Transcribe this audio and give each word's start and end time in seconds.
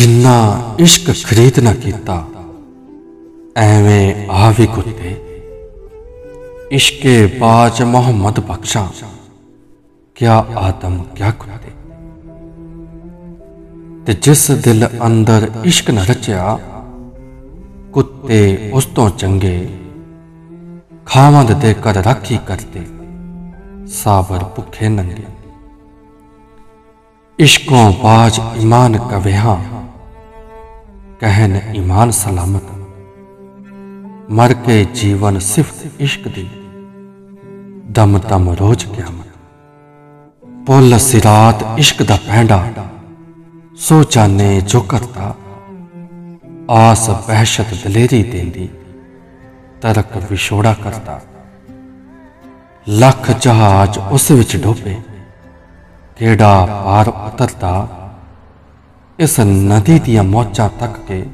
ਜਿੰਨਾ 0.00 0.34
ਇਸ਼ਕ 0.78 1.08
ਖਰੀਦ 1.26 1.58
ਨਾ 1.58 1.72
ਕੀਤਾ, 1.74 2.14
ਐਵੇਂ 3.56 4.26
ਆ 4.30 4.50
ਵੀ 4.50 4.66
ਕੁੱਤੇ। 4.66 5.10
ਇਸ਼ਕੇ 6.72 7.26
ਬਾਜ 7.40 7.82
ਮੁਹੰਮਦ 7.82 8.40
ਬਖਸ਼ਾਂ, 8.40 8.86
ਕਿਆ 10.16 10.36
ਆਦਮ, 10.56 11.02
ਕਿਆ 11.16 11.30
ਕੁੱਤੇ। 11.30 11.72
ਤੇ 14.06 14.12
ਜਿਸ 14.22 14.50
ਦਿਲ 14.50 14.88
ਅੰਦਰ 15.06 15.50
ਇਸ਼ਕ 15.64 15.90
ਨਾ 15.90 16.04
ਰਚਿਆ, 16.10 16.58
ਕੁੱਤੇ 17.92 18.70
ਉਸ 18.72 18.84
ਤੋਂ 18.86 19.10
ਚੰਗੇ 19.10 19.68
ਖਾਵੰਦ 21.06 21.52
ਦੇ 21.52 21.74
ਕਰ 21.74 21.94
ਰਾਖੀ 21.94 22.38
ਕਰਤੇ 22.46 22.86
ਸਾਬਰ 23.86 24.44
ਭੁੱਖੇ 24.44 24.88
ਨੰਗੇ। 24.88 25.24
ਇਸ਼ਕੋਂ 27.38 27.92
ਬਾਜ 28.02 28.40
ਈਮਾਨ 28.60 28.96
ਕਵਿਹਾ 28.98 29.58
ਕਹਿਨ 31.20 31.60
ਈਮਾਨ 31.74 32.10
ਸਲਾਮਤ। 32.10 32.62
ਮਰ 34.30 34.54
ਕੇ 34.54 34.84
ਜੀਵਨ 34.84 35.38
ਸਿਫਤ 35.38 35.90
ਇਸ਼ਕ 36.00 36.28
ਦੀ। 36.28 36.50
ਦਮ 37.90 38.18
ਦਮ 38.18 38.50
ਰੋਜ਼ 38.50 38.86
ਕਿਆਮਤ। 38.86 39.26
ਪੁੱਲ 40.66 40.98
ਸਿਰਾਤ 40.98 41.78
ਇਸ਼ਕ 41.78 42.02
ਦਾ 42.02 42.16
ਪੈਂਡਾ। 42.16 42.66
ਸੋ 43.76 44.04
ਜਾਣੇ 44.04 44.60
ਜੋ 44.60 44.80
ਕਰਤਾ। 44.80 45.34
ਆਸ 46.70 47.10
ਬਹਿਸ਼ਤ 47.10 47.66
ਦਲੇਰੀ 47.84 48.22
ਦੇਂਦੀ। 48.22 48.68
ਤਰਕ 49.80 50.16
ਵਿਛੋੜਾ 50.30 50.74
ਕਰਤਾ। 50.84 51.20
ਲੱਖ 52.88 53.30
ਜਹਾਜ਼ 53.30 53.98
ਉਸ 54.10 54.30
ਵਿੱਚ 54.30 54.56
ਡੋਬੇ। 54.56 54.96
ਕਿਹੜਾ 56.16 56.82
ਪਾਰ 56.84 57.08
ਉਤਰਦਾ। 57.08 57.99
ਇਸ 59.20 59.40
ਨਦੀ 59.40 59.98
ਦੀਆਂ 59.98 60.22
ਮੋਚਾਂ 60.24 60.68
ਤੱਕ 60.80 60.92
ਕੇ 61.08 61.24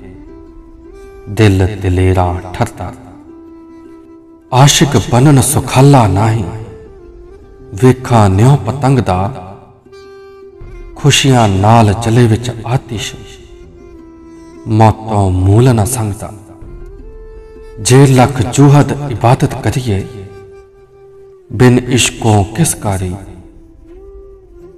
ਦਿਲ 1.29 1.67
ਦਿਲੇਰਾ 1.83 2.41
ਠਰਦਾ। 2.55 2.93
ਆਸ਼ਿਕ 4.53 4.97
ਬਨਨ 5.13 5.41
ਸੁਖਾਲਾ 5.41 6.07
ਨਹੀਂ, 6.07 6.45
ਵੇਖਾਂ 7.83 8.29
ਨਿਉ 8.31 8.57
ਪਤੰਗ 8.57 8.99
ਦਾ। 8.99 9.19
ਖੁਸ਼ੀਆਂ 10.97 11.49
ਨਾਲ 11.49 11.93
ਚਲੇ 11.93 12.27
ਵਿੱਚ 12.27 12.51
ਆਤਿਸ਼, 12.67 13.15
ਮੌਤੋਂ 14.69 15.31
ਮੂਲ 15.31 15.75
ਨਾ 15.75 15.85
ਸੰਗਦਾ। 15.85 16.33
ਜੇ 17.81 18.07
ਲੱਖ 18.07 18.43
ਜੁਹਦ 18.43 19.11
ਇਬਾਦਤ 19.11 19.55
ਕਰੀਏ, 19.63 20.07
ਬਿਨ 21.53 21.79
ਇਸ਼ਕੋਂ 21.79 22.45
ਕਿਸ 22.45 22.75
ਕਾਰੀ? 22.75 23.15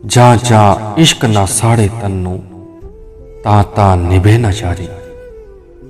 ਜਾਂ 0.06 0.36
ਜਾਂ 0.36 1.00
ਇਸ਼ਕ 1.00 1.24
ਨਾ 1.24 1.46
ਸਾੜੇ 1.46 1.88
ਤੈਨੂੰ 2.02 2.42
ਤਾਂ 3.48 3.62
ਤਾਂ 3.76 3.96
ਨਿਭੇ 3.96 4.36
ਨਾ 4.38 4.50
ਜਾਰੀ, 4.50 4.86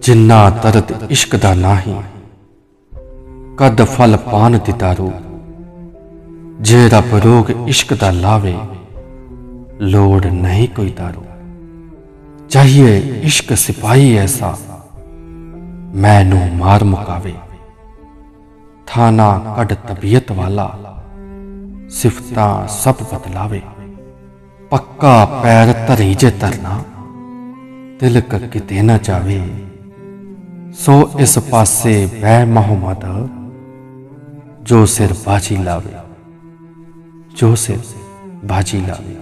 ਜਿੰਨਾ 0.02 0.50
ਦਰਦ 0.50 0.90
ਇਸ਼ਕ 1.10 1.36
ਦਾ 1.36 1.54
ਨਾਹੀ, 1.54 1.94
ਕਦ 3.56 3.82
ਫਲ 3.84 4.16
ਪਾਨ 4.16 4.58
ਦਿਤਾਰੂ 4.66 5.10
ਜੇ 6.60 6.88
ਰੱਬ 6.88 7.14
ਰੋਗ 7.14 7.50
ਇਸ਼ਕ 7.68 7.94
ਦਾ 7.94 8.10
ਲਾਵੇ, 8.10 8.54
ਲੋੜ 9.80 10.26
ਨਹੀਂ 10.26 10.68
ਕੋਈ 10.68 10.90
ਦਾਰੂ। 10.90 11.24
ਚਾਹੀਏ 12.48 12.98
ਇਸ਼ਕ 13.22 13.56
ਸਿਪਾਹੀ 13.56 14.16
ਐਸਾ, 14.16 14.54
ਮੈਨੂੰ 15.94 16.42
ਮਾਰ 16.56 16.84
ਮੁਕਾਵੇ। 16.84 17.34
ਥਾਨਾ 18.86 19.54
ਕੱਢ 19.56 19.72
ਤਬੀਅਤ 19.88 20.32
ਵਾਲਾ, 20.32 20.68
ਸਿਫਤਾਂ 21.90 22.68
ਸਭ 22.68 23.02
ਬਦਲਾਵੇ। 23.14 23.60
ਪੱਕਾ 24.70 25.24
ਪੈਰ 25.42 25.74
ਧਰੀ 25.88 26.14
ਜੇ 26.14 26.30
ਤਰਨਾ 26.30 26.80
ਤਿਲਕ 28.00 28.34
ਕਿਤੇ 28.52 28.82
ਨਾ 28.82 28.96
ਜਾਵੇ 28.98 29.40
ਸੋ 30.74 31.10
ਇਸ 31.18 31.38
ਪਾਸੇ 31.38 32.08
ਬੈ 32.22 32.44
ਮੁਹੰਮਦ, 32.44 33.04
ਜੋ 34.62 34.84
ਸਿਰ 34.86 35.14
ਬਾਜੀ 35.26 35.56
ਲਾਵੇ, 35.56 35.94
ਜੋ 37.36 37.54
ਸਿਰ 37.54 37.78
ਬਾਜੀ 38.44 38.80
ਲਾਵੇ। 38.80 39.16